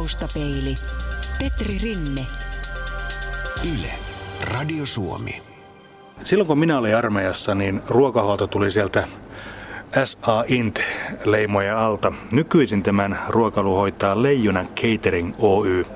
[0.00, 0.74] Taustapeili.
[1.38, 2.26] Petri Rinne.
[3.74, 3.92] Yle.
[4.40, 5.42] Radio Suomi.
[6.24, 9.08] Silloin kun minä olin armeijassa, niin ruokahuolto tuli sieltä
[10.04, 12.12] SA Int-leimojen alta.
[12.32, 15.86] Nykyisin tämän ruokailu hoitaa Leijona Catering Oy.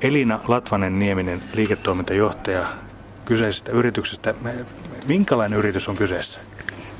[0.00, 2.66] Elina Latvanen-Nieminen, liiketoimintajohtaja
[3.24, 4.34] kyseisestä yrityksestä.
[5.08, 6.40] Minkälainen yritys on kyseessä?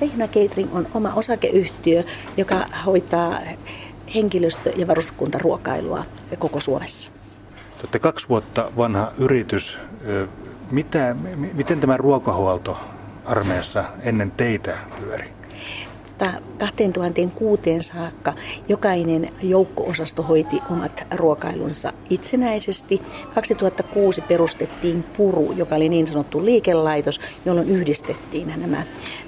[0.00, 2.02] Leijona Catering on oma osakeyhtiö,
[2.36, 3.41] joka hoitaa
[4.14, 6.05] henkilöstö- ja varuskuntaruokailua
[6.39, 7.11] koko Suomessa.
[7.80, 9.79] Olette kaksi vuotta vanha yritys.
[10.70, 11.16] Mitä,
[11.55, 12.79] miten tämä ruokahuolto
[13.24, 15.44] armeijassa ennen teitä pyöri?
[16.59, 18.34] 2006 saakka
[18.68, 23.02] jokainen joukko-osasto hoiti omat ruokailunsa itsenäisesti.
[23.34, 28.82] 2006 perustettiin Puru, joka oli niin sanottu liikelaitos, jolloin yhdistettiin nämä,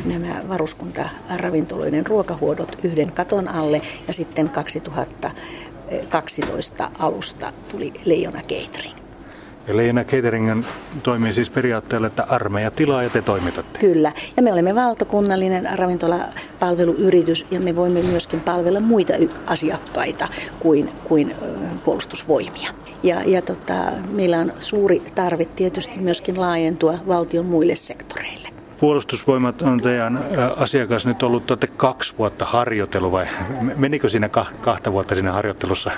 [0.05, 9.06] nämä varuskuntaravintoloiden ruokahuodot yhden katon alle ja sitten 2012 alusta tuli Leijona Catering.
[9.73, 10.65] Leena Catering
[11.03, 13.79] toimii siis periaatteella, että armeija tilaa ja te toimitatte.
[13.79, 14.13] Kyllä.
[14.37, 19.13] Ja me olemme valtakunnallinen ravintolapalveluyritys ja me voimme myöskin palvella muita
[19.47, 20.29] asiakkaita
[20.61, 21.35] kuin, kuin
[21.85, 22.71] puolustusvoimia.
[23.03, 28.56] Ja, ja tota, meillä on suuri tarve tietysti myöskin laajentua valtion muille sektoreille.
[28.81, 30.25] Puolustusvoimat on teidän
[30.57, 33.27] asiakas nyt ollut olette kaksi vuotta harjoitelu vai
[33.77, 34.29] menikö siinä
[34.61, 35.91] kahta vuotta siinä harjoittelussa?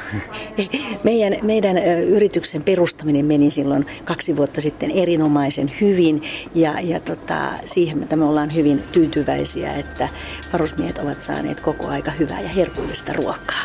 [1.04, 6.22] Meidän, meidän yrityksen perustaminen meni silloin kaksi vuotta sitten erinomaisen hyvin
[6.54, 10.08] ja, ja tota, siihen me ollaan hyvin tyytyväisiä, että
[10.52, 13.62] varusmiehet ovat saaneet koko aika hyvää ja herkullista ruokaa.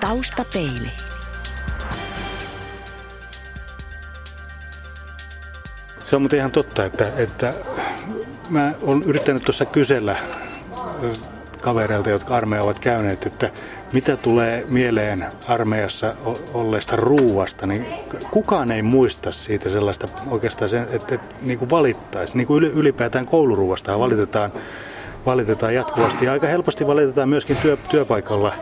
[0.00, 0.90] Taustapeili.
[6.04, 7.54] Se on muuten ihan totta, että, että
[8.50, 10.16] mä olen yrittänyt tuossa kysellä
[11.60, 13.50] kavereilta, jotka armeija ovat käyneet, että
[13.92, 16.14] mitä tulee mieleen armeijassa
[16.54, 17.86] olleesta ruuasta, niin
[18.30, 22.36] kukaan ei muista siitä sellaista oikeastaan, sen, että, että niin kuin valittaisi.
[22.36, 24.52] Niin kuin ylipäätään kouluruuasta valitetaan,
[25.26, 28.54] valitetaan jatkuvasti ja aika helposti valitetaan myöskin työ, työpaikalla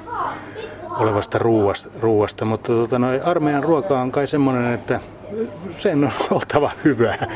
[1.00, 2.44] olevasta ruuasta, ruuasta.
[2.44, 5.00] mutta tota, noi armeijan ruoka on kai semmoinen, että
[5.78, 7.26] sen on oltava hyvää.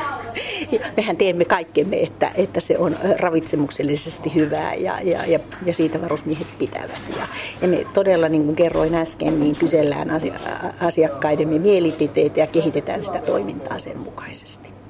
[0.97, 6.47] Mehän teemme kaikkemme, että, että se on ravitsemuksellisesti hyvää ja, ja, ja, ja siitä varusmiehet
[6.59, 7.01] pitävät.
[7.17, 7.27] Ja,
[7.61, 10.09] ja me todella, niin kuin kerroin äsken, niin kysellään
[10.81, 14.84] asiakkaidemme mielipiteitä ja kehitetään sitä toimintaa sen mukaisesti.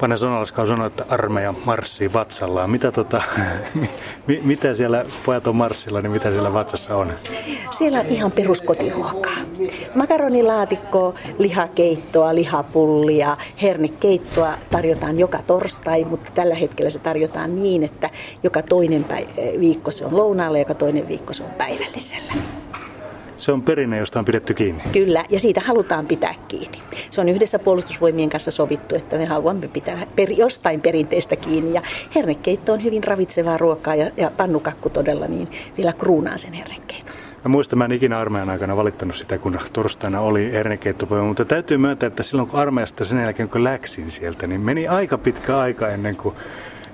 [0.00, 2.70] Pane Sonalaska on sanonut, että armeija marssii vatsallaan.
[2.70, 3.22] Mitä, tota,
[4.26, 7.12] mi, mitä siellä, pojat on marssilla, niin mitä siellä vatsassa on?
[7.70, 9.36] Siellä on ihan peruskotiruokaa.
[9.94, 18.10] Makaronilaatikkoa, lihakeittoa, lihapullia, hernikeittoa tarjotaan joka torstai, mutta tällä hetkellä se tarjotaan niin, että
[18.42, 19.06] joka toinen
[19.60, 22.32] viikko se on lounaalla ja joka toinen viikko se on päivällisellä.
[23.40, 24.82] Se on perinne, josta on pidetty kiinni.
[24.92, 26.78] Kyllä, ja siitä halutaan pitää kiinni.
[27.10, 31.74] Se on yhdessä puolustusvoimien kanssa sovittu, että me haluamme pitää per, jostain perinteistä kiinni.
[31.74, 31.82] Ja
[32.14, 37.14] hernekeitto on hyvin ravitsevaa ruokaa ja, ja pannukakku todella niin vielä kruunaa sen hernekeiton.
[37.44, 41.76] Mä muistan, mä en ikinä armeijan aikana valittanut sitä, kun torstaina oli hernekeittopäivä, mutta täytyy
[41.76, 45.88] myöntää, että silloin kun armeijasta sen jälkeen kun läksin sieltä, niin meni aika pitkä aika
[45.88, 46.34] ennen kuin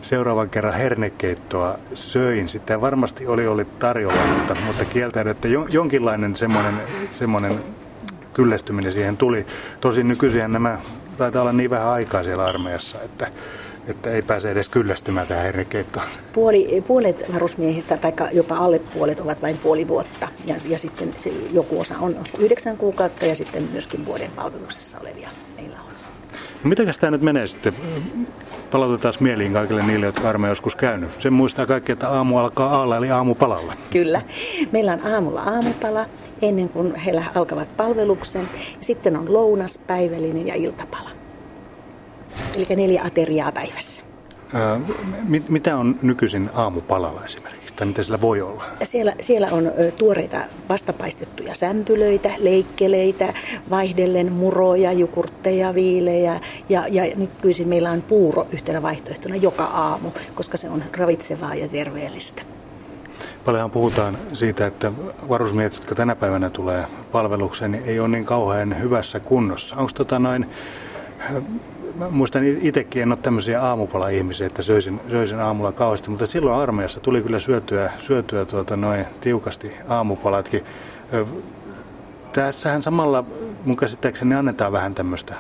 [0.07, 2.49] seuraavan kerran hernekeittoa söin.
[2.49, 6.81] Sitä varmasti oli oli tarjolla, mutta, mutta kieltäydä, että jonkinlainen semmoinen,
[7.11, 7.61] semmoinen
[8.35, 9.47] kyllästyminen siihen tuli.
[9.81, 10.79] Tosin nykyisin nämä
[11.17, 13.31] taitaa olla niin vähän aikaa siellä armeijassa, että,
[13.89, 16.07] että ei pääse edes kyllästymään tähän hernekeittoon.
[16.33, 20.29] Puoli, puolet varusmiehistä, tai jopa alle puolet, ovat vain puoli vuotta.
[20.47, 25.31] Ja, ja sitten se, joku osa on yhdeksän kuukautta ja sitten myöskin vuoden palveluksessa olevia
[25.57, 25.93] meillä on.
[26.65, 27.75] No mitenkäs tämä nyt menee sitten?
[28.77, 31.11] Palautetaan mieliin kaikille niille, jotka armeija joskus käynyt.
[31.19, 33.75] Sen muistaa kaikki, että aamu alkaa aalla, eli aamupalalla.
[33.91, 34.23] Kyllä.
[34.73, 36.07] Meillä on aamulla aamupala
[36.43, 38.49] ennen kuin he alkavat palveluksen.
[38.81, 41.11] Sitten on lounas, päivällinen ja iltapala.
[42.57, 44.03] Eli neljä ateriaa päivässä.
[44.55, 44.81] Ää,
[45.29, 47.66] mit, mitä on nykyisin aamupalalla esimerkiksi?
[47.77, 48.65] Tai mitä siellä voi olla?
[48.83, 53.35] Siellä, siellä on tuoreita vastapaistettuja sämpylöitä, leikkeleitä,
[53.71, 60.57] vaihdellen muroja, jukurtteja, viilejä ja, ja nykyisin meillä on puuro yhtenä vaihtoehtona joka aamu, koska
[60.57, 62.43] se on ravitsevaa ja terveellistä.
[63.45, 64.93] Paljonhan puhutaan siitä, että
[65.29, 69.77] varusmiehet, jotka tänä päivänä tulee palvelukseen, niin ei ole niin kauhean hyvässä kunnossa.
[69.77, 70.47] Onko tota noin
[72.11, 77.23] muistan itsekin, en ole tämmöisiä aamupala-ihmisiä, että söisin, söisin aamulla kauheasti, mutta silloin armeijassa tuli
[77.23, 80.65] kyllä syötyä, syötyä tuota noin tiukasti aamupalatkin.
[82.33, 83.25] Tässähän samalla
[83.65, 85.35] mun käsittääkseni annetaan vähän tämmöistä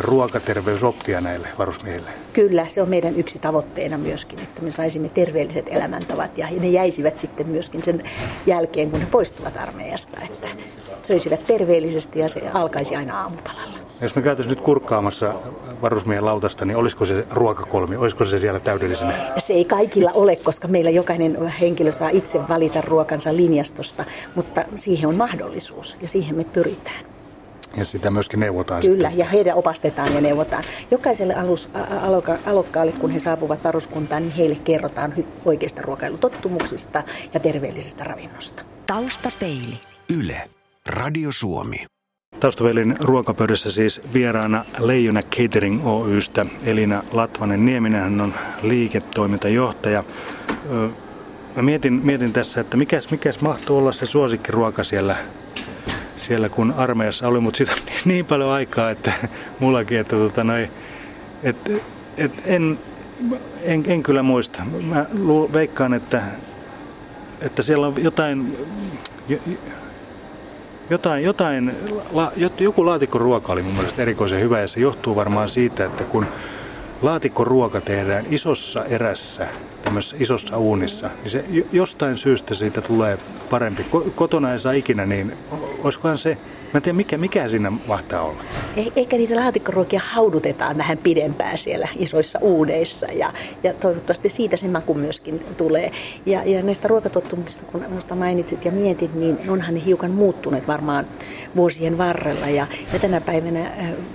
[0.00, 2.10] ruokaterveysoppia näille varusmiehille?
[2.32, 7.18] Kyllä, se on meidän yksi tavoitteena myöskin, että me saisimme terveelliset elämäntavat ja ne jäisivät
[7.18, 8.02] sitten myöskin sen
[8.46, 10.48] jälkeen, kun he poistuvat armeijasta, että
[11.02, 13.78] söisivät terveellisesti ja se alkaisi aina aamupalalla.
[14.04, 15.34] Jos me käytäisiin nyt kurkkaamassa
[15.82, 19.12] varusmiehen lautasta, niin olisiko se ruokakolmi, olisiko se siellä täydellisenä?
[19.38, 24.04] Se ei kaikilla ole, koska meillä jokainen henkilö saa itse valita ruokansa linjastosta,
[24.34, 27.04] mutta siihen on mahdollisuus ja siihen me pyritään.
[27.76, 29.18] Ja sitä myöskin neuvotaan Kyllä, sitten.
[29.18, 30.64] ja heidän opastetaan ja neuvotaan.
[30.90, 31.68] Jokaiselle alus,
[32.00, 35.14] aloka, alokkaalle, kun he saapuvat varuskuntaan, niin heille kerrotaan
[35.44, 37.02] oikeista ruokailutottumuksista
[37.34, 38.62] ja terveellisestä ravinnosta.
[38.86, 39.80] Taustapeili.
[40.18, 40.42] Yle.
[40.86, 41.93] Radio Suomi.
[42.40, 50.04] Taustavelin ruokapöydässä siis vieraana Leijona Catering Oystä Elina Latvanen Nieminen, hän on liiketoimintajohtaja.
[51.56, 55.16] Mä mietin, mietin tässä, että mikäs, mikäs mahtuu olla se suosikkiruoka siellä,
[56.16, 59.12] siellä kun armeijassa oli, mutta siitä on niin, paljon aikaa, että
[59.60, 60.68] mullakin, että tota noi,
[61.42, 61.56] et,
[62.16, 62.78] et en,
[63.62, 64.62] en, en, kyllä muista.
[64.88, 65.06] Mä
[65.52, 66.22] veikkaan, että,
[67.40, 68.56] että siellä on jotain,
[69.28, 69.58] jo- jo-
[70.90, 71.74] jotain, jotain
[72.12, 76.26] la, joku laatikkoruoka oli mun mielestä erikoisen hyvä ja se johtuu varmaan siitä, että kun
[77.02, 79.46] laatikkoruoka tehdään isossa erässä,
[79.84, 83.18] tämmöisessä isossa uunissa, niin se jo- jostain syystä siitä tulee
[83.50, 83.86] parempi.
[83.92, 85.32] Ko- Kotona ei saa ikinä, niin
[85.84, 86.38] olisikohan se,
[86.74, 88.42] mä en tiedä mikä, mikä siinä mahtaa olla.
[88.76, 93.32] E- Eikä niitä laatikkoruokia haudutetaan vähän pidempään siellä isoissa uudeissa ja,
[93.62, 95.90] ja toivottavasti siitä se maku myöskin tulee.
[96.26, 101.06] Ja, ja näistä ruokatottumuksista, kun noista mainitsit ja mietit, niin onhan ne hiukan muuttuneet varmaan
[101.56, 103.72] vuosien varrella ja, ja tänä päivänä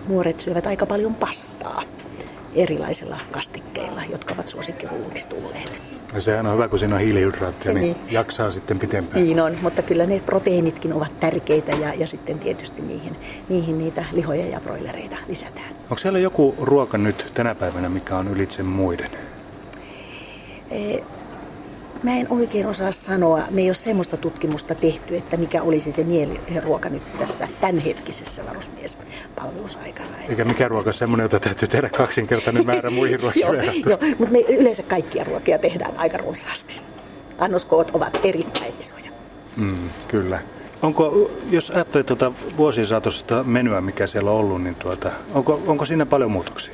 [0.08, 1.84] nuoret syövät aika paljon pastaa
[2.56, 5.81] erilaisilla kastikkeilla, jotka ovat suosikkiruuiksi tulleet.
[6.13, 7.96] Ja sehän on hyvä, kun siinä on hiilihydraattia, niin, Niin.
[8.12, 9.24] jaksaa sitten pitempään.
[9.24, 13.16] Niin on, mutta kyllä ne proteiinitkin ovat tärkeitä ja, ja sitten tietysti niihin,
[13.50, 15.69] niihin niitä lihoja ja broilereita lisätään.
[15.84, 19.10] Onko siellä joku ruoka nyt tänä päivänä, mikä on ylitse muiden?
[22.04, 26.04] Mä en oikein osaa sanoa, me ei ole semmoista tutkimusta tehty, että mikä olisi se
[26.04, 30.10] mieliruoka nyt tässä tämänhetkisessä varusmiespalvelusaikana.
[30.30, 33.46] Eikä mikä ruoka semmoinen, jota täytyy tehdä kaksinkertainen määrä muihin ruokiin
[33.90, 36.81] joo, mutta me yleensä kaikkia ruokia tehdään aika runsaasti.
[37.38, 39.12] Annoskoot ovat erittäin isoja.
[39.57, 40.42] Mm, kyllä.
[40.81, 45.86] Onko, jos ajattelet tuota vuosien saatosta menyä, mikä siellä on ollut, niin tuota, onko, onko
[45.86, 46.74] siinä paljon muutoksia?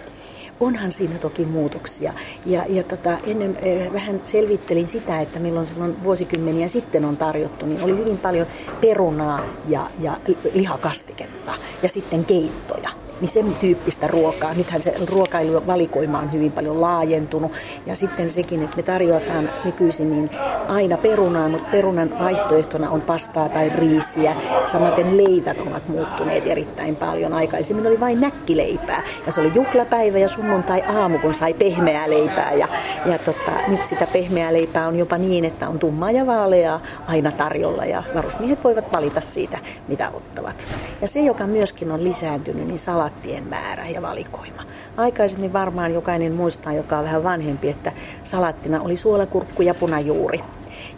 [0.59, 2.13] Onhan siinä toki muutoksia.
[2.45, 7.65] Ja, ja tota, ennen eh, vähän selvittelin sitä, että milloin silloin vuosikymmeniä sitten on tarjottu,
[7.65, 8.47] niin oli hyvin paljon
[8.81, 10.17] perunaa ja, ja
[10.53, 11.51] lihakastiketta
[11.83, 12.89] ja sitten keittoja.
[13.21, 14.53] Niin sen tyyppistä ruokaa.
[14.53, 17.51] Nythän se ruokailuvalikoima on hyvin paljon laajentunut.
[17.85, 20.29] Ja sitten sekin, että me tarjotaan nykyisin niin
[20.67, 24.35] aina perunaa, mutta perunan vaihtoehtona on pastaa tai riisiä.
[24.65, 27.33] Samaten leivät ovat muuttuneet erittäin paljon.
[27.33, 29.01] Aikaisemmin oli vain näkkileipää.
[29.25, 32.53] Ja se oli juhlapäivä ja sunnuntai-aamu, kun sai pehmeää leipää.
[32.53, 32.67] Ja,
[33.05, 37.31] ja tota, nyt sitä pehmeää leipää on jopa niin, että on tummaa ja vaaleaa aina
[37.31, 37.85] tarjolla.
[37.85, 39.57] Ja varusmiehet voivat valita siitä,
[39.87, 40.67] mitä ottavat.
[41.01, 44.63] Ja se, joka myöskin on lisääntynyt, niin salattien määrä ja valikoima.
[44.97, 47.91] Aikaisemmin varmaan jokainen muistaa, joka on vähän vanhempi, että
[48.23, 50.39] salattina oli suolakurkku ja punajuuri.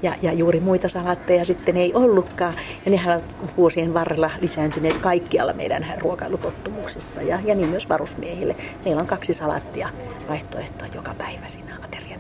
[0.02, 2.54] Ja, ja juuri muita salatteja sitten ei ollutkaan.
[2.86, 8.56] Ja nehän ovat vuosien varrella lisääntyneet kaikkialla meidän ruokailutottumuksissa ja, ja niin myös varusmiehille.
[8.86, 9.90] Meillä on kaksi salattia
[10.30, 12.17] vaihtoehtoa joka päivä siinä yhteydessä.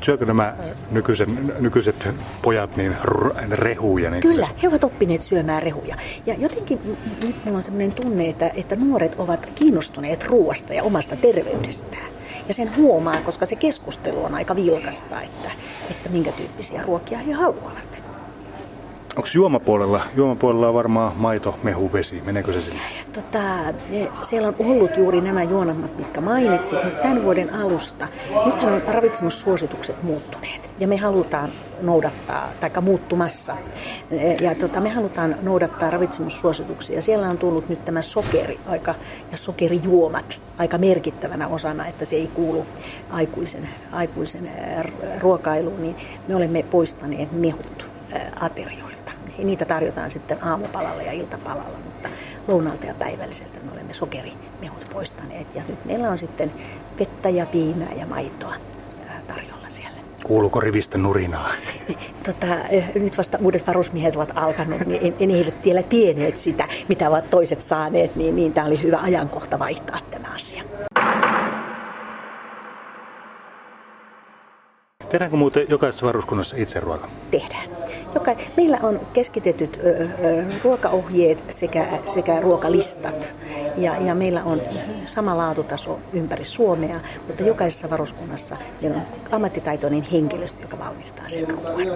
[0.00, 0.54] Syökö nämä
[0.90, 2.08] nykyisen, nykyiset
[2.42, 2.96] pojat niin
[3.50, 4.10] rehuja?
[4.10, 5.96] Niin Kyllä, he ovat oppineet syömään rehuja.
[6.26, 11.16] Ja jotenkin nyt meillä on sellainen tunne, että, että nuoret ovat kiinnostuneet ruoasta ja omasta
[11.16, 12.08] terveydestään.
[12.48, 15.50] Ja sen huomaa, koska se keskustelu on aika vilkasta, että,
[15.90, 18.04] että minkä tyyppisiä ruokia he haluavat.
[19.18, 20.00] Onko juomapuolella?
[20.16, 22.22] Juomapuolella on varmaan maito, mehu, vesi.
[22.26, 22.80] Meneekö se sinne?
[23.12, 28.08] Tota, e, siellä on ollut juuri nämä juonamat, mitkä mainitsit, mutta tämän vuoden alusta,
[28.46, 31.50] nythän on ravitsemussuositukset muuttuneet ja me halutaan
[31.82, 33.56] noudattaa, tai muuttumassa,
[34.10, 37.02] E, ja tota, me halutaan noudattaa ravitsemussuosituksia.
[37.02, 38.94] Siellä on tullut nyt tämä sokeri aika,
[39.30, 42.66] ja sokerijuomat aika merkittävänä osana, että se ei kuulu
[43.10, 44.84] aikuisen, aikuisen ä,
[45.20, 45.96] ruokailuun, niin
[46.28, 48.18] me olemme poistaneet mehut ä,
[49.38, 49.46] aterioilta.
[49.46, 52.08] Niitä tarjotaan sitten aamupalalla ja iltapalalla, mutta
[52.48, 55.54] lounalta ja päivälliseltä me olemme sokerimehut poistaneet.
[55.54, 56.52] Ja nyt meillä on sitten
[56.98, 58.54] vettä ja piimää ja maitoa
[59.26, 59.98] tarjolla siellä.
[60.24, 61.50] Kuuluuko rivistä nurinaa?
[62.24, 66.68] Tota, eh, nyt vasta uudet varusmiehet ovat alkanut, niin en, en heille vielä tienneet sitä,
[66.88, 70.62] mitä ovat toiset saaneet, niin, niin tämä oli hyvä ajankohta vaihtaa tämä asia.
[75.08, 77.08] Tehdäänkö muuten jokaisessa varuskunnassa itse ruoka?
[77.30, 77.77] Tehdään.
[78.14, 83.36] Joka, meillä on keskitetyt ö, ö, ruokaohjeet sekä, sekä ruokalistat.
[83.76, 84.60] Ja, ja meillä on
[85.04, 91.86] sama laatutaso ympäri Suomea, mutta jokaisessa varuskunnassa meillä on ammattitaitoinen henkilöstö, joka valmistaa sen ruoan.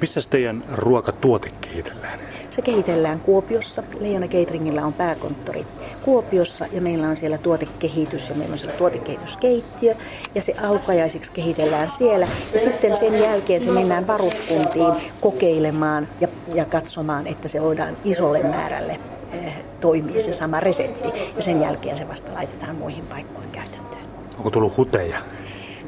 [0.00, 2.18] Missä teidän ruokatuote kehitellään?
[2.56, 3.82] Se kehitellään Kuopiossa.
[4.00, 5.66] Leijona Cateringillä on pääkonttori
[6.04, 9.94] Kuopiossa ja meillä on siellä tuotekehitys ja meillä on siellä tuotekehityskeittiö
[10.34, 12.28] ja se alkajaisiksi kehitellään siellä.
[12.52, 18.42] Ja sitten sen jälkeen se mennään varuskuntiin kokeilemaan ja, ja katsomaan, että se voidaan isolle
[18.42, 19.00] määrälle
[19.32, 21.08] eh, toimia se sama resepti.
[21.36, 24.04] Ja sen jälkeen se vasta laitetaan muihin paikkoihin käytäntöön.
[24.38, 25.18] Onko tullut huteja?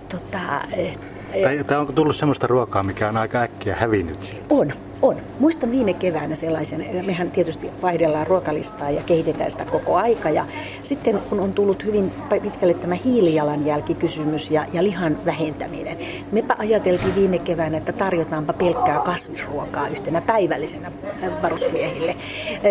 [0.08, 0.98] Tota, eh,
[1.42, 4.44] tai, tai onko tullut sellaista ruokaa, mikä on aika äkkiä hävinnyt siitä?
[4.50, 4.72] On,
[5.02, 5.16] on.
[5.38, 10.30] Muistan viime keväänä sellaisen, mehän tietysti vaihdellaan ruokalistaa ja kehitetään sitä koko aika.
[10.30, 10.46] Ja
[10.82, 12.12] sitten kun on tullut hyvin
[12.42, 15.98] pitkälle tämä hiilijalanjälkikysymys ja, ja lihan vähentäminen,
[16.32, 20.92] mepä ajateltiin viime keväänä, että tarjotaanpa pelkkää kasvisruokaa yhtenä päivällisenä
[21.24, 22.16] äh, varusmiehille.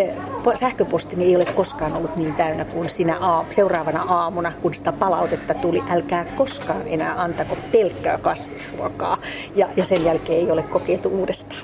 [0.10, 4.91] Äh, sähköpostini ei ole koskaan ollut niin täynnä kuin sinä aam, seuraavana aamuna, kun sitä
[4.91, 9.17] palautetta tuli, älkää koskaan enää antako pelkkää kasvisruokaa.
[9.55, 11.62] Ja, ja sen jälkeen ei ole kokeiltu uudestaan.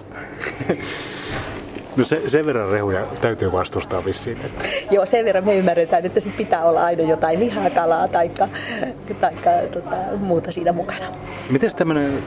[1.96, 4.38] No se, sen verran rehuja täytyy vastustaa vissiin.
[4.46, 4.66] Että...
[4.92, 8.32] Joo, sen verran me ymmärretään, että sit pitää olla aina jotain lihaa, kalaa tai
[9.72, 11.06] tota, muuta siinä mukana.
[11.50, 12.24] Miten tämmöinen,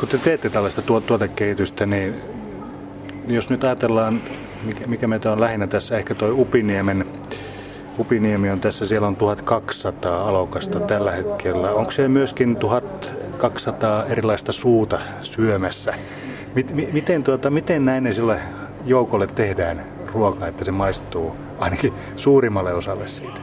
[0.00, 2.14] kun te teette tällaista tuotekehitystä, niin
[3.26, 4.22] jos nyt ajatellaan,
[4.64, 7.06] mikä, mikä meitä on lähinnä tässä, ehkä tuo Upiniemen
[7.98, 11.70] Upiniemi on tässä, siellä on 1200 alokasta tällä hetkellä.
[11.70, 15.94] Onko se myöskin 1200 erilaista suuta syömässä?
[16.92, 18.40] Miten, tuota, miten näin sille
[18.86, 23.40] joukolle tehdään ruokaa, että se maistuu ainakin suurimmalle osalle siitä?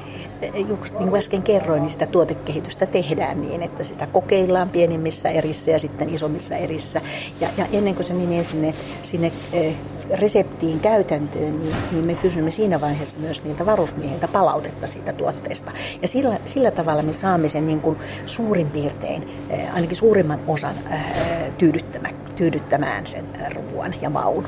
[0.68, 5.72] just niin kuin äsken kerroin, niin sitä tuotekehitystä tehdään niin, että sitä kokeillaan pienemmissä erissä
[5.72, 7.02] ja sitten isommissa erissä.
[7.42, 9.76] Ja, ja ennen kuin se menee sinne, sinne eh,
[10.12, 15.72] reseptiin käytäntöön, niin, niin me kysymme siinä vaiheessa myös niiltä varusmiehiltä palautetta siitä tuotteesta.
[16.02, 20.76] Ja sillä, sillä tavalla me saamme sen niin kuin suurin piirtein, eh, ainakin suurimman osan
[20.92, 21.54] eh,
[22.36, 23.26] tyydyttämään, sen
[23.56, 24.48] ruoan ja maun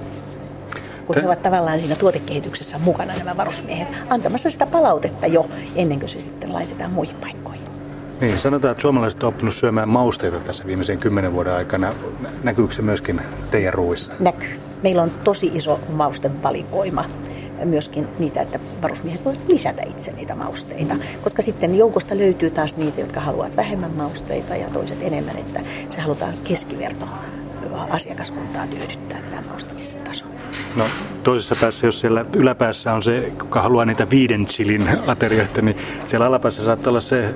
[1.07, 6.09] kun he ovat tavallaan siinä tuotekehityksessä mukana nämä varusmiehet, antamassa sitä palautetta jo ennen kuin
[6.09, 7.67] se sitten laitetaan muihin paikkoihin.
[8.21, 11.93] Niin, sanotaan, että suomalaiset ovat oppineet syömään mausteita tässä viimeisen kymmenen vuoden aikana.
[12.43, 14.11] Näkyykö se myöskin teidän ruuissa?
[14.19, 14.59] Näkyy.
[14.83, 17.05] Meillä on tosi iso maustevalikoima
[17.65, 20.95] myöskin niitä, että varusmiehet voivat lisätä itse niitä mausteita.
[21.21, 26.01] Koska sitten joukosta löytyy taas niitä, jotka haluavat vähemmän mausteita ja toiset enemmän, että se
[26.01, 27.05] halutaan keskiverto
[27.83, 30.25] asiakaskuntaa tyydyttää tämä maustamisen taso.
[30.75, 30.85] No
[31.23, 36.25] toisessa päässä, jos siellä yläpäässä on se, kuka haluaa niitä viiden chilin aterioita, niin siellä
[36.25, 37.33] alapäässä saattaa olla se,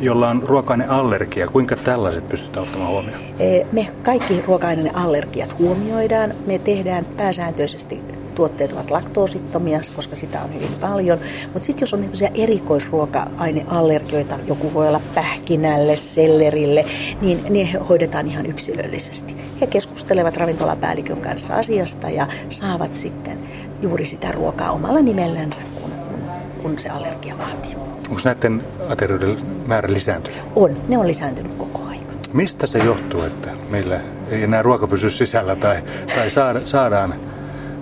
[0.00, 1.48] jolla on ruokainen allergia.
[1.48, 3.20] Kuinka tällaiset pystytään ottamaan huomioon?
[3.38, 6.34] E, me kaikki ruoka-aineiden allergiat huomioidaan.
[6.46, 8.00] Me tehdään pääsääntöisesti
[8.34, 11.18] tuotteet ovat laktoosittomia, koska sitä on hyvin paljon.
[11.44, 16.84] Mutta sitten jos on niin erikoisruoka-aineallergioita, joku voi olla pähkinälle, sellerille,
[17.20, 19.33] niin ne hoidetaan ihan yksilöllisesti.
[19.64, 23.38] He keskustelevat ravintolapäällikön kanssa asiasta ja saavat sitten
[23.82, 26.20] juuri sitä ruokaa omalla nimellänsä, kun, kun,
[26.62, 27.74] kun se allergia vaatii.
[28.08, 30.40] Onko näiden aterioiden määrä lisääntynyt?
[30.56, 32.04] On, ne on lisääntynyt koko ajan.
[32.32, 35.82] Mistä se johtuu, että meillä ei enää ruoka pysy sisällä tai,
[36.14, 36.30] tai
[36.64, 37.14] saadaan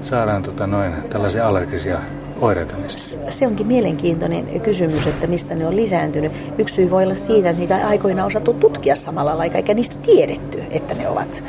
[0.00, 1.98] saadaan tota noin, tällaisia allergisia
[2.42, 3.30] oireita niistä?
[3.30, 6.32] Se onkin mielenkiintoinen kysymys, että mistä ne on lisääntynyt.
[6.58, 9.96] Yksi syy voi olla siitä, että niitä aikoina on osattu tutkia samalla lailla, eikä niistä
[10.02, 11.44] tiedetty, että ne ovat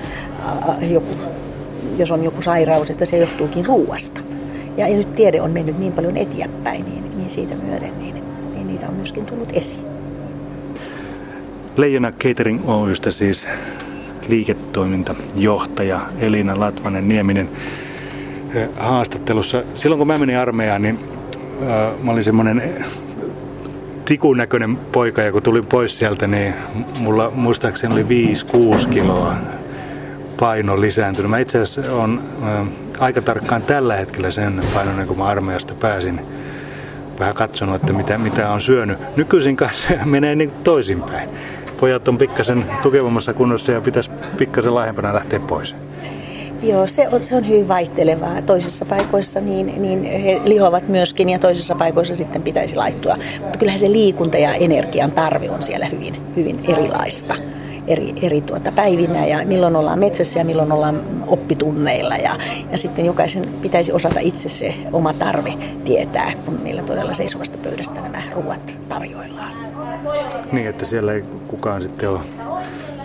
[0.69, 1.15] äh, joku,
[1.97, 4.21] jos on joku sairaus, että se johtuukin ruuasta.
[4.77, 8.23] Ja, ja nyt tiede on mennyt niin paljon eteenpäin, niin, niin siitä myöden niin,
[8.53, 9.85] niin niitä on myöskin tullut esiin.
[11.77, 13.47] Leijona Catering Oystä siis
[14.27, 17.49] liiketoimintajohtaja Elina Latvanen-Nieminen
[18.77, 19.63] haastattelussa.
[19.75, 20.99] Silloin kun mä menin armeijaan, niin
[21.61, 22.85] äh, mä olin semmoinen
[24.05, 26.53] tikun näköinen poika ja kun tulin pois sieltä, niin
[26.99, 28.05] mulla muistaakseni oli
[28.83, 29.35] 5-6 kiloa
[30.39, 31.29] paino lisääntynyt.
[31.29, 32.67] Mä itse asiassa on äh,
[32.99, 36.21] aika tarkkaan tällä hetkellä sen painoinen, kun mä armeijasta pääsin
[37.19, 38.97] vähän katsonut, että mitä, mitä on syönyt.
[39.15, 41.29] Nykyisin kanssa menee niin toisinpäin.
[41.79, 45.75] Pojat on pikkasen tukevammassa kunnossa ja pitäisi pikkasen laajempana lähteä pois.
[46.63, 48.41] Joo, se on, se on hyvin vaihtelevaa.
[48.41, 53.17] Toisissa paikoissa niin, niin he lihovat myöskin ja toisissa paikoissa sitten pitäisi laittua.
[53.41, 57.35] Mutta kyllähän se liikunta ja energian tarve on siellä hyvin, hyvin erilaista
[57.87, 62.15] eri, eri tuota päivinä ja milloin ollaan metsässä ja milloin ollaan oppitunneilla.
[62.15, 62.35] Ja,
[62.71, 65.53] ja sitten jokaisen pitäisi osata itse se oma tarve
[65.83, 69.53] tietää, kun meillä todella seisovasta pöydästä nämä ruuat tarjoillaan.
[70.51, 72.19] Niin, että siellä ei kukaan sitten ole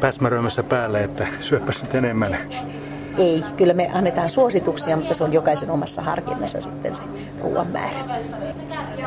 [0.00, 2.38] päsmäröimässä päälle, että syöpäs nyt enemmän
[3.18, 3.44] ei.
[3.56, 7.02] Kyllä me annetaan suosituksia, mutta se on jokaisen omassa harkinnassa sitten se
[7.40, 8.04] ruoan määrä.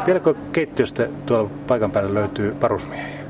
[0.06, 3.22] Vieläkö keittiöstä tuolla paikan päällä löytyy varusmiehiä?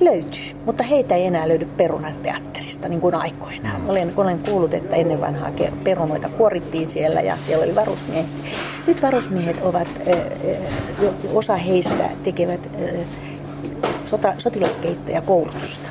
[0.00, 3.82] Löytyy, mutta heitä ei enää löydy perunateatterista niin kuin aikoinaan.
[3.88, 5.50] Olen, olen kuullut, että ennen vanhaa
[5.84, 8.26] perunoita kuorittiin siellä ja siellä oli varusmiehet.
[8.86, 9.88] Nyt varusmiehet ovat,
[11.34, 12.70] osa heistä tekevät
[14.04, 15.88] sota, sotilaskeittäjäkoulutusta.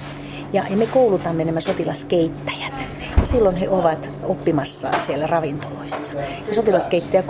[0.53, 2.89] Ja, ja me koulutamme nämä sotilaskeittäjät.
[3.31, 6.13] Silloin he ovat oppimassa siellä ravintoloissa.
[6.47, 7.23] Ja sotilaskeittäjä,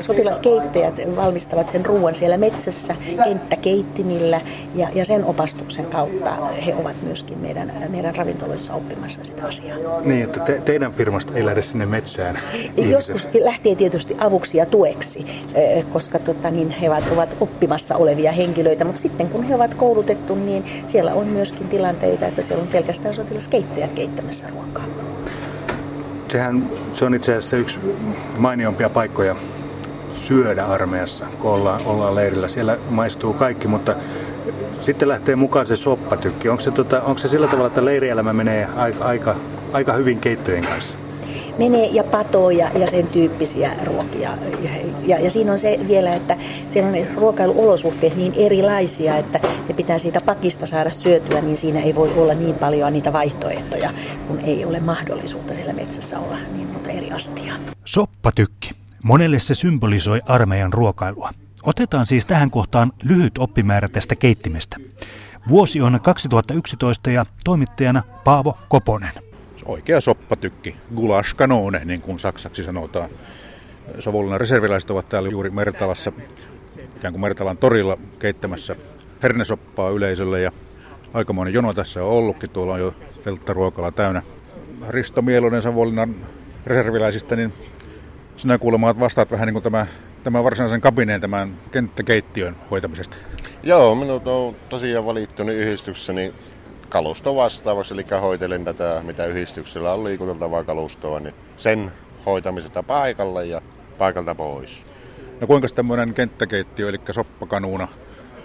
[0.00, 4.40] sotilaskeittäjät valmistavat sen ruoan siellä metsässä kenttäkeittimillä
[4.74, 6.30] ja, ja sen opastuksen kautta
[6.66, 10.00] he ovat myöskin meidän, meidän ravintoloissa oppimassa sitä asiaa.
[10.00, 12.38] Niin, että te, teidän firmasta ei lähde sinne metsään
[12.76, 18.32] Joskus lähtee tietysti avuksi ja tueksi, eh, koska tota, niin he ovat, ovat oppimassa olevia
[18.32, 22.68] henkilöitä, mutta sitten kun he ovat koulutettu, niin siellä on myöskin tilanteita, että siellä on
[22.68, 25.09] pelkästään sotilaskeittäjät keittämässä ruokaa
[26.30, 27.78] sehän se on itse asiassa yksi
[28.38, 29.36] mainiompia paikkoja
[30.16, 32.48] syödä armeijassa, kun ollaan, ollaan leirillä.
[32.48, 33.94] Siellä maistuu kaikki, mutta
[34.80, 36.48] sitten lähtee mukaan se soppatykki.
[36.48, 39.36] Onko se, tota, onko se sillä tavalla, että leirielämä menee aika, aika,
[39.72, 40.98] aika hyvin keittojen kanssa?
[41.60, 44.30] Menee ja patoja ja sen tyyppisiä ruokia.
[45.06, 46.36] Ja, ja siinä on se vielä, että
[46.70, 51.94] siellä on ruokailuolosuhteet niin erilaisia, että ne pitää siitä pakista saada syötyä, niin siinä ei
[51.94, 53.90] voi olla niin paljon niitä vaihtoehtoja,
[54.26, 57.54] kun ei ole mahdollisuutta siellä metsässä olla niin monta eri astia.
[57.84, 58.70] Soppatykki.
[59.04, 61.30] Monelle se symbolisoi armeijan ruokailua.
[61.62, 64.76] Otetaan siis tähän kohtaan lyhyt oppimäärä tästä keittimestä.
[65.48, 69.29] Vuosi on 2011 ja toimittajana Paavo Koponen
[69.64, 73.10] oikea soppatykki, gulasch kanone, niin kuin saksaksi sanotaan.
[73.98, 76.12] Savonlinnan reserviläiset ovat täällä juuri Mertalassa,
[76.96, 78.76] ikään kuin Mertalan torilla keittämässä
[79.22, 80.52] hernesoppaa yleisölle ja
[81.14, 82.50] aikamoinen jono tässä on ollutkin.
[82.50, 84.22] Tuolla on jo telttaruokala täynnä.
[84.88, 86.14] Risto Mielonen Savonlinnan
[86.66, 87.52] reserviläisistä, niin
[88.36, 89.86] sinä kuulemma vastaat vähän niin kuin tämä,
[90.24, 93.16] tämä varsinaisen kabineen tämän kenttäkeittiön hoitamisesta.
[93.62, 96.34] Joo, minut on tosiaan valittu yhdistyksessä niin
[96.90, 101.92] kalusto vastaavaksi, eli hoitelen tätä, mitä yhdistyksellä on liikuteltavaa kalustoa, niin sen
[102.26, 103.62] hoitamisesta paikalle ja
[103.98, 104.82] paikalta pois.
[105.40, 107.88] No kuinka tämmöinen kenttäkeittiö, eli soppakanuuna,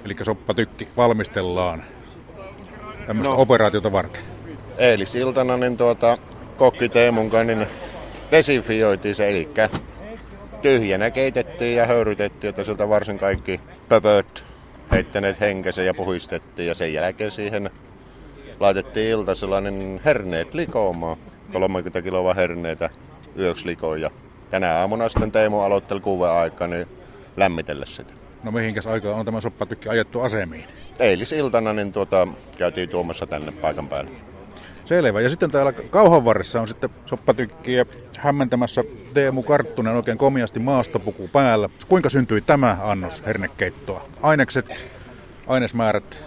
[0.05, 1.84] eli soppatykki valmistellaan
[3.08, 4.23] tämmöistä no, operaatiota varten?
[4.77, 6.17] Eilisiltana niin tuota,
[6.58, 7.67] kokki Teemun niin
[8.31, 9.49] desinfioitiin se, eli
[10.62, 14.45] tyhjänä keitettiin ja höyrytettiin, että sieltä varsin kaikki pöpöt
[14.91, 17.69] heittäneet henkensä ja puhistettiin ja sen jälkeen siihen
[18.59, 21.17] laitettiin ilta sellainen herneet likoamaan,
[21.53, 22.89] 30 kiloa herneitä
[23.39, 24.11] yöksi likoon ja
[24.49, 26.87] tänä aamuna sitten Teemu aloitteli kuuden aikaa niin
[27.37, 28.13] lämmitellä sitä.
[28.43, 30.65] No mihinkäs aikaa on tämä soppatykki ajettu asemiin?
[30.99, 34.11] Eilisiltana niin tuota, käytiin tuomassa tänne paikan päälle.
[34.85, 35.21] Selvä.
[35.21, 37.85] Ja sitten täällä Kauhanvarressa on sitten soppatykkiä
[38.17, 41.69] hämmentämässä Teemu Karttunen oikein komiasti maastopuku päällä.
[41.87, 44.07] Kuinka syntyi tämä annos hernekeittoa?
[44.21, 44.65] Ainekset,
[45.47, 46.23] ainesmäärät,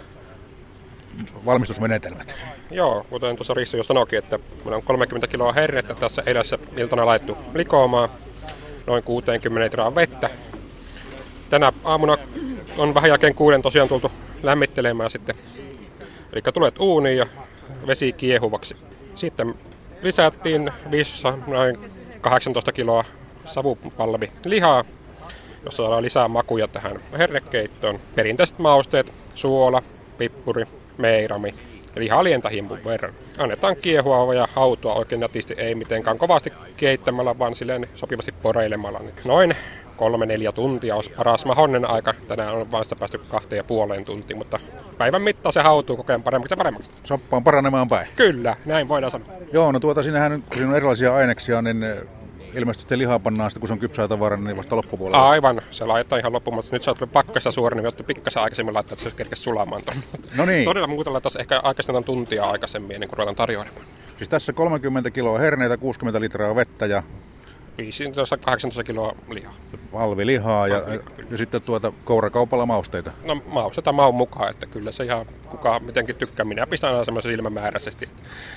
[1.45, 2.35] valmistusmenetelmät?
[2.71, 7.05] Joo, kuten tuossa Rissu jo sanoikin, että meillä on 30 kiloa hernettä tässä edessä iltana
[7.05, 8.09] laittu likoamaan,
[8.87, 10.29] noin 60 litraa vettä.
[11.49, 12.17] Tänä aamuna
[12.77, 14.11] on vähän jälkeen kuuden tosiaan tultu
[14.43, 15.35] lämmittelemään sitten.
[16.33, 17.25] Eli tulet uuniin ja
[17.87, 18.77] vesi kiehuvaksi.
[19.15, 19.55] Sitten
[20.01, 21.77] lisättiin viisossa noin
[22.21, 23.05] 18 kiloa
[23.45, 24.83] savupalvi lihaa,
[25.65, 27.99] jossa saadaan lisää makuja tähän hernekeittoon.
[28.15, 29.83] Perinteiset mausteet, suola,
[30.17, 30.65] pippuri,
[30.99, 31.53] meirami,
[31.95, 33.13] liha lientähimpun verran.
[33.37, 38.99] Annetaan kiehua ja hautua oikein nätisti, ei mitenkään kovasti keittämällä, vaan silleen sopivasti poreilemalla.
[39.25, 39.55] Noin
[39.97, 42.13] kolme neljä tuntia olisi paras mahdollinen aika.
[42.27, 44.59] Tänään on vasta päästy kahteen ja puoleen tuntiin, mutta
[44.97, 46.91] päivän mittaan se hautuu kokeen paremmaksi ja paremmaksi.
[47.03, 48.07] Soppa on paranemaan päin.
[48.15, 49.27] Kyllä, näin voidaan sanoa.
[49.53, 51.85] Joo, no tuota sinähän, kun siinä on erilaisia aineksia, niin
[52.55, 55.29] ilmeisesti sitten lihaa pannaan sitten, kun se on kypsää tavaraa, niin vasta loppupuolella.
[55.29, 58.73] Aivan, se laitetaan ihan loppuun, mutta nyt se on tullut pakkassa suora, niin pikkasen aikaisemmin
[58.73, 60.03] laittaa, että se kerkesi sulamaan tuonne.
[60.37, 60.65] No niin.
[60.65, 63.75] Todella muuten laitetaan ehkä aikaisemmin tuntia aikaisemmin, ennen kuin ruvetaan tarjoamaan.
[64.17, 67.03] Siis tässä 30 kiloa herneitä, 60 litraa vettä ja
[68.79, 69.53] 15-18 kiloa lihaa.
[69.93, 70.83] Valvilihaa ja,
[71.31, 73.11] ja sitten tuota kourakaupalla mausteita.
[73.25, 76.45] No mausteita maun mukaan, että kyllä se ihan kukaan mitenkin tykkää.
[76.45, 78.09] Minä pistän aina semmoisen silmämääräisesti.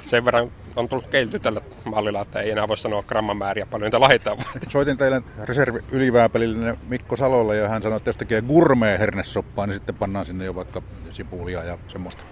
[0.05, 4.01] Sen verran on tullut keilty tällä mallilla, että ei enää voi sanoa grammamääriä paljon niitä
[4.01, 4.37] laittaa.
[4.69, 9.75] Soitin teille reservi ylivääpelille Mikko Salolle ja hän sanoi, että jos tekee gourmet hernesoppaa, niin
[9.75, 12.23] sitten pannaan sinne jo vaikka sipulia ja semmoista.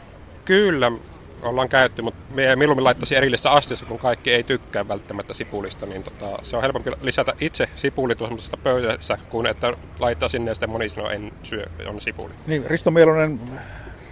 [0.45, 0.93] Kyllä,
[1.43, 6.03] ollaan käytetty, mutta me milloin laittaisi erillisessä astiassa, kun kaikki ei tykkää välttämättä sipulista, niin
[6.03, 10.71] tota, se on helpompi lisätä itse sipuli tuossa pöydässä, kuin että laittaa sinne ja sitten
[10.71, 12.33] moni sanoo, en syö, on sipuli.
[12.47, 13.41] Niin, Risto Mielonen,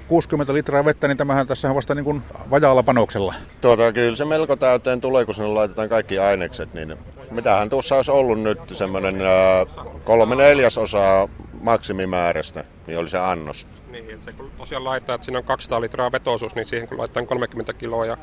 [0.08, 3.34] 60 litraa vettä, niin tämähän tässä on vasta niin kuin vajaalla panoksella.
[3.60, 6.74] Tuota, kyllä se melko täyteen tulee, kun sinne laitetaan kaikki ainekset.
[6.74, 6.96] Niin
[7.30, 9.16] mitähän tuossa olisi ollut nyt semmoinen
[10.04, 11.28] kolme neljäsosaa
[11.60, 13.66] maksimimäärästä, niin oli se annos.
[14.02, 16.98] Niin, että se kun tosiaan laittaa, että siinä on 200 litraa vetoisuus, niin siihen kun
[16.98, 18.18] laittaa 30 kiloa ja 60-120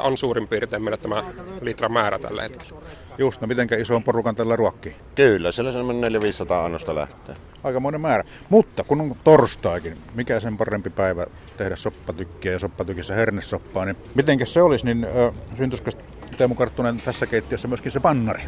[0.00, 1.24] on suurin piirtein meillä tämä
[1.60, 2.80] litran määrä tällä hetkellä.
[3.18, 4.96] Just, no mitenkä iso on porukan tällä ruokki?
[5.14, 7.34] Kyllä, siellä semmoinen 400-500 annosta lähtee.
[7.64, 8.24] Aikamoinen määrä.
[8.48, 14.46] Mutta kun on torstaikin, mikä sen parempi päivä tehdä soppatykkiä ja soppatykissä hernesoppaa, niin mitenkä
[14.46, 15.90] se olisi, niin äh, syntyisikö
[16.38, 18.42] Teemu Karttunen tässä keittiössä myöskin se pannari?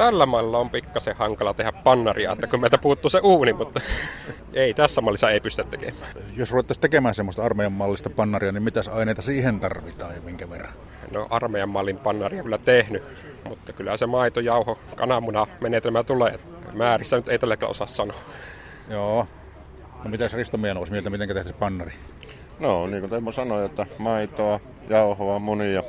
[0.00, 3.80] Tällä mallilla on pikkasen hankala tehdä pannaria, että kun meiltä puuttuu se uuni, mutta
[4.54, 6.12] ei tässä mallissa ei pystytä tekemään.
[6.36, 10.72] Jos ruvettaisiin tekemään semmoista armeijan mallista pannaria, niin mitäs aineita siihen tarvitaan ja minkä verran?
[11.10, 13.02] No armeijan mallin pannaria kyllä tehnyt,
[13.48, 16.40] mutta kyllä se maito, jauho, kananmuna menetelmä tulee.
[16.74, 18.20] Määrissä nyt ei tällä osaa sanoa.
[18.88, 19.26] Joo.
[20.04, 21.92] No mitäs Risto olisi mieltä, miten tehdään se pannari?
[22.60, 25.82] No niin kuin Teemu sanoi, että maitoa, jauhoa, munia,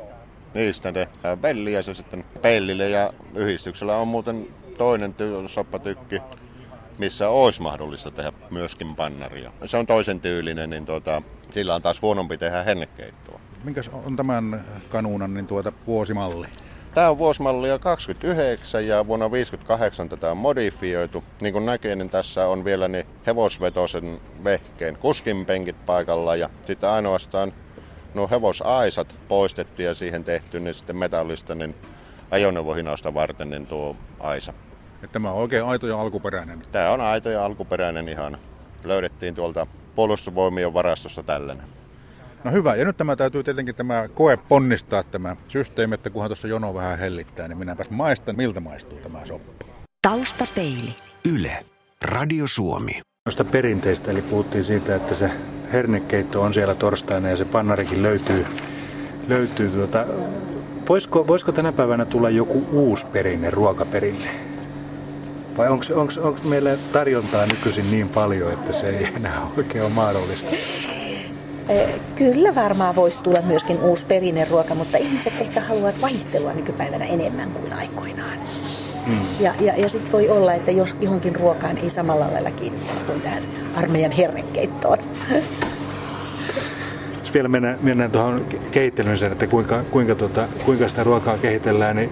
[0.54, 6.22] niistä tehdään pelliä se sitten pellille ja yhdistyksellä on muuten toinen ty- soppatykki,
[6.98, 9.52] missä olisi mahdollista tehdä myöskin pannaria.
[9.66, 13.40] Se on toisen tyylinen, niin tuota, sillä on taas huonompi tehdä hennekeittoa.
[13.64, 16.48] Minkäs on tämän kanuunan niin tuota, vuosimalli?
[16.94, 21.24] Tämä on vuosimallia 29 ja vuonna 58 tätä on modifioitu.
[21.42, 27.54] Niin kuin näkee, niin tässä on vielä niin hevosvetosen vehkeen kuskinpenkit paikalla ja sitten ainoastaan
[28.14, 31.76] nuo hevosaisat poistettu ja siihen tehty niin sitten metallista niin
[32.32, 34.54] ajoneuvohinausta varten niin tuo aisa.
[35.04, 36.62] Että tämä on oikein aito ja alkuperäinen.
[36.72, 38.38] Tämä on aito ja alkuperäinen ihan.
[38.84, 41.66] Löydettiin tuolta puolustusvoimien varastossa tällainen.
[42.44, 46.48] No hyvä, ja nyt tämä täytyy tietenkin tämä koe ponnistaa tämä systeemi, että kunhan tuossa
[46.48, 49.66] jono vähän hellittää, niin minäpäs maistan, miltä maistuu tämä soppa.
[50.02, 50.96] Taustapeili.
[51.34, 51.58] Yle.
[52.02, 53.02] Radio Suomi.
[53.26, 55.32] Noista perinteistä, eli puhuttiin siitä, että se
[55.74, 58.46] hernekeitto on siellä torstaina ja se pannarikin löytyy.
[59.28, 60.06] löytyy tuota.
[60.90, 64.30] voisiko, voisiko tänä päivänä tulla joku uusi perinne, ruokaperinne?
[65.58, 70.56] Vai onko meillä tarjontaa nykyisin niin paljon, että se ei enää oikein ole mahdollista?
[72.16, 77.74] Kyllä varmaan voisi tulla myöskin uusi perinneruoka, mutta ihmiset ehkä haluavat vaihtelua nykypäivänä enemmän kuin
[77.74, 78.38] aikoinaan.
[79.08, 79.20] Mm.
[79.40, 83.22] Ja, ja, ja sitten voi olla, että jos johonkin ruokaan ei samalla lailla kiinnittää kuin
[83.22, 83.44] tähän
[83.76, 84.98] armeijan hernekeittoon.
[87.20, 92.10] Jos vielä mennään, mennään tuohon kehittelyyn että kuinka, kuinka, tuota, kuinka sitä ruokaa kehitellään, niin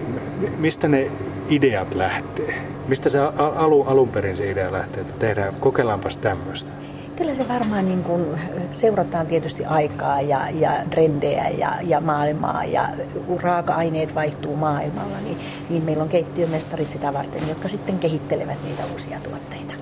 [0.58, 1.10] mistä ne
[1.48, 2.54] ideat lähtee?
[2.88, 3.18] Mistä se
[3.56, 6.72] alu, alun perin se idea lähtee, että tehdään, kokeillaanpas tämmöistä?
[7.20, 8.24] Kyllä se varmaan niin kuin
[8.72, 12.88] seurataan tietysti aikaa ja, ja trendejä ja, ja maailmaa ja
[13.42, 15.36] raaka-aineet vaihtuu maailmalla, niin,
[15.70, 19.74] niin meillä on keittiömestarit sitä varten, jotka sitten kehittelevät niitä uusia tuotteita,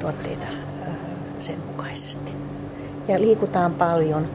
[0.00, 0.46] tuotteita
[1.38, 2.32] sen mukaisesti.
[3.08, 4.28] Ja liikutaan paljon,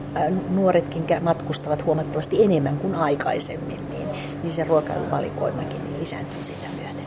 [0.50, 4.08] nuoretkin matkustavat huomattavasti enemmän kuin aikaisemmin, niin,
[4.42, 7.04] niin se ruokailuvalikoimakin niin lisääntyy sitä myöten.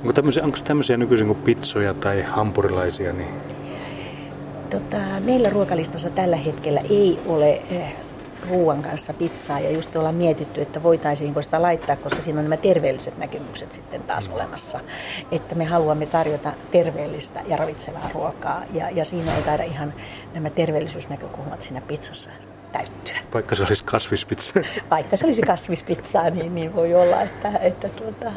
[0.00, 3.12] Onko tämmöisiä, onko tämmöisiä nykyisin kuin pizzoja tai hampurilaisia?
[3.12, 3.28] Niin
[4.72, 7.94] Tota, meillä ruokalistassa tällä hetkellä ei ole eh,
[8.50, 12.56] ruoan kanssa pizzaa ja just ollaan mietitty, että voitaisiinko sitä laittaa, koska siinä on nämä
[12.56, 14.34] terveelliset näkemykset sitten taas mm.
[14.34, 14.80] olemassa.
[15.32, 19.94] Että me haluamme tarjota terveellistä ja ravitsevaa ruokaa ja, ja siinä ei taida ihan
[20.34, 22.30] nämä terveellisyysnäkökulmat siinä pizzassa
[22.72, 23.16] täyttyä.
[23.34, 24.60] Vaikka se olisi kasvispizza.
[24.90, 28.32] Vaikka se olisi kasvispizzaa, niin, niin voi olla, että, että tuota,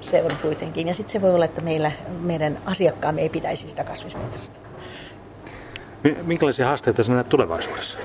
[0.00, 0.88] se on kuitenkin.
[0.88, 4.67] Ja sitten se voi olla, että meillä, meidän asiakkaamme ei pitäisi sitä kasvispizzasta.
[6.22, 7.98] Minkälaisia haasteita sinä näet tulevaisuudessa?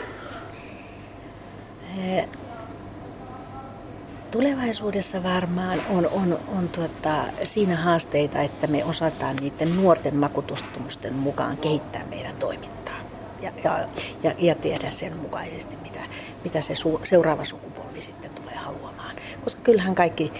[4.31, 11.57] Tulevaisuudessa varmaan on, on, on tuota, siinä haasteita, että me osataan niiden nuorten makutustumusten mukaan
[11.57, 12.99] kehittää meidän toimintaa
[13.41, 13.87] ja, ja,
[14.23, 15.99] ja, ja tehdä sen mukaisesti, mitä,
[16.43, 19.15] mitä se su, seuraava sukupolvi sitten tulee haluamaan.
[19.43, 20.33] Koska kyllähän kaikki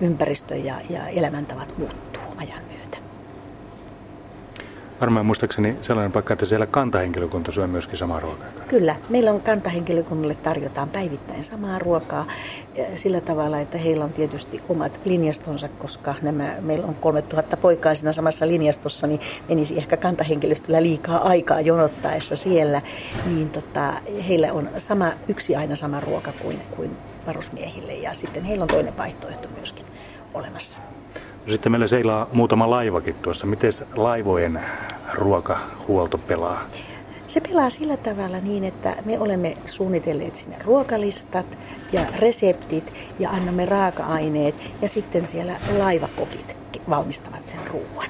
[0.00, 2.07] ympäristö ja, ja elämäntavat muuttuu
[5.00, 8.48] varmaan muistaakseni sellainen paikka, että siellä kantahenkilökunta syö myöskin samaa ruokaa.
[8.68, 8.96] Kyllä.
[9.08, 12.26] Meillä on kantahenkilökunnalle tarjotaan päivittäin samaa ruokaa
[12.94, 18.12] sillä tavalla, että heillä on tietysti omat linjastonsa, koska nämä, meillä on 3000 poikaa siinä
[18.12, 22.82] samassa linjastossa, niin menisi ehkä kantahenkilöstöllä liikaa aikaa jonottaessa siellä.
[23.26, 23.94] Niin tota,
[24.28, 26.90] heillä on sama, yksi aina sama ruoka kuin, kuin
[27.26, 29.86] varusmiehille ja sitten heillä on toinen vaihtoehto myöskin
[30.34, 30.80] olemassa.
[31.48, 33.46] Sitten meillä seilaa muutama laivakin tuossa.
[33.46, 34.60] Miten laivojen
[35.14, 36.60] ruokahuolto pelaa?
[37.28, 41.58] Se pelaa sillä tavalla niin, että me olemme suunnitelleet sinne ruokalistat
[41.92, 46.56] ja reseptit ja annamme raaka-aineet ja sitten siellä laivakokit
[46.88, 48.08] valmistavat sen ruoan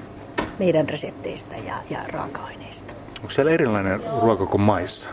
[0.59, 2.93] meidän resepteistä ja, ja raaka-aineista.
[3.19, 5.11] Onko siellä erilainen ruoka kuin maissa?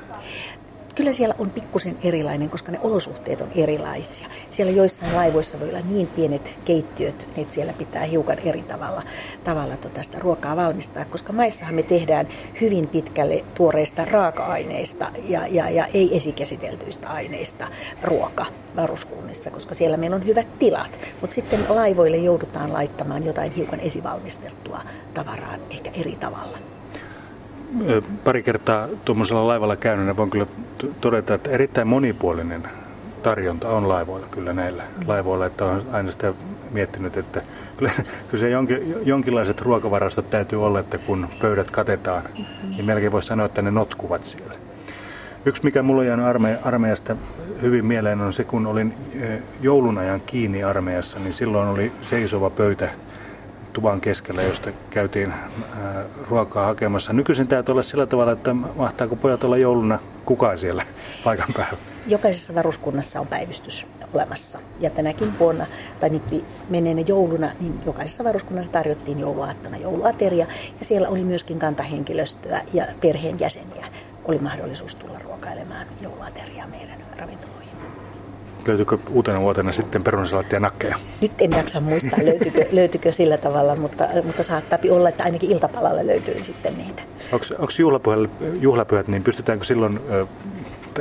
[0.95, 4.27] Kyllä siellä on pikkusen erilainen, koska ne olosuhteet on erilaisia.
[4.49, 9.03] Siellä joissain laivoissa voi olla niin pienet keittiöt, että siellä pitää hiukan eri tavalla,
[9.43, 12.27] tavalla tota sitä ruokaa valmistaa, koska maissahan me tehdään
[12.61, 17.67] hyvin pitkälle tuoreista raaka-aineista ja, ja, ja ei esikäsiteltyistä aineista
[18.03, 20.99] ruoka varuskunnissa, koska siellä meillä on hyvät tilat.
[21.21, 24.81] Mutta sitten laivoille joudutaan laittamaan jotain hiukan esivalmistettua
[25.13, 26.74] tavaraa ehkä eri tavalla
[28.23, 30.47] pari kertaa tuommoisella laivalla käynyt, voin kyllä
[31.01, 32.63] todeta, että erittäin monipuolinen
[33.23, 36.33] tarjonta on laivoilla kyllä näillä laivoilla, että on aina sitä
[36.71, 37.41] miettinyt, että
[37.77, 37.91] kyllä,
[38.29, 42.23] kyllä se jonkin, jonkinlaiset ruokavarastot täytyy olla, että kun pöydät katetaan,
[42.63, 44.53] niin melkein voisi sanoa, että ne notkuvat siellä.
[45.45, 47.15] Yksi, mikä mulla on jäänyt arme, armeijasta
[47.61, 48.93] hyvin mieleen, on se, kun olin
[49.61, 52.89] joulun ajan kiinni armeijassa, niin silloin oli seisova pöytä
[53.75, 55.33] tuvan keskellä, josta käytiin
[56.29, 57.13] ruokaa hakemassa.
[57.13, 60.85] Nykyisin täytyy olla sillä tavalla, että mahtaako pojat olla jouluna kukaan siellä
[61.23, 61.77] paikan päällä?
[62.07, 64.59] Jokaisessa varuskunnassa on päivystys olemassa.
[64.79, 65.65] Ja tänäkin vuonna,
[65.99, 70.45] tai nyt meneenä jouluna, niin jokaisessa varuskunnassa tarjottiin jouluaattona jouluateria.
[70.79, 73.85] Ja siellä oli myöskin kantahenkilöstöä ja perheenjäseniä.
[74.25, 77.64] Oli mahdollisuus tulla ruokailemaan jouluateriaa meidän ravintoloihin.
[78.67, 80.99] Löytyykö uutena vuotena sitten perunasalattia nakkeja?
[81.21, 86.07] Nyt en jaksa muistaa, löytyykö, löytyykö sillä tavalla, mutta, mutta saattaa olla, että ainakin iltapalalle
[86.07, 87.03] löytyy sitten niitä.
[87.31, 87.73] Onko
[88.61, 89.99] juhlapyhät, niin pystytäänkö silloin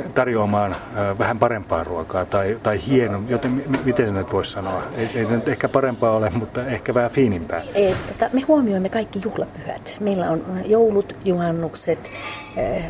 [0.01, 0.75] tarjoamaan
[1.19, 4.83] vähän parempaa ruokaa tai, tai hieno, joten miten se nyt voisi sanoa?
[4.97, 7.63] Ei, ei nyt ehkä parempaa ole, mutta ehkä vähän fiinimpää.
[7.73, 9.97] Ei, tota, me huomioimme kaikki juhlapyhät.
[9.99, 12.09] Meillä on joulut, juhannukset,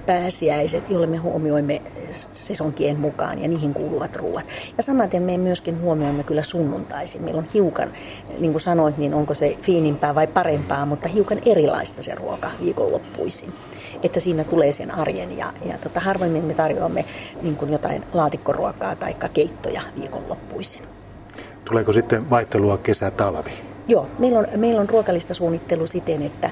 [0.05, 1.81] pääsiäiset, joille me huomioimme
[2.31, 4.45] sesonkien mukaan ja niihin kuuluvat ruuat.
[4.77, 7.23] Ja samaten me myöskin huomioimme kyllä sunnuntaisin.
[7.23, 7.89] Meillä on hiukan,
[8.39, 13.53] niin kuin sanoit, niin onko se fiinimpää vai parempaa, mutta hiukan erilaista se ruoka viikonloppuisin
[14.03, 15.37] että siinä tulee sen arjen.
[15.37, 16.94] Ja, ja tota, harvemmin me tarjoamme
[17.41, 20.81] niin kuin jotain laatikkoruokaa tai keittoja viikonloppuisin.
[21.65, 23.51] Tuleeko sitten vaihtelua kesä-talvi?
[23.87, 26.49] Joo, meillä on, meillä on ruokalistasuunnittelu siten, että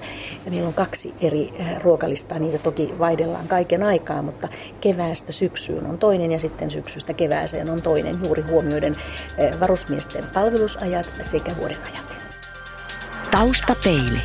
[0.49, 2.39] meillä on kaksi eri eh, ruokalistaa.
[2.39, 4.47] Niitä toki vaihdellaan kaiken aikaa, mutta
[4.81, 8.95] keväästä syksyyn on toinen ja sitten syksystä kevääseen on toinen juuri huomioiden
[9.37, 12.17] eh, varusmiesten palvelusajat sekä vuodenajat.
[13.31, 14.21] Taustapeili.